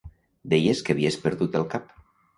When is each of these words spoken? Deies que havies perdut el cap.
Deies 0.53 0.81
que 0.87 0.95
havies 0.95 1.19
perdut 1.27 1.59
el 1.61 1.71
cap. 1.75 1.97